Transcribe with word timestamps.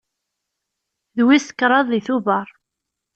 D 1.15 1.19
wis 1.25 1.47
kraḍ 1.59 1.85
deg 1.91 2.03
Tubeṛ. 2.07 2.47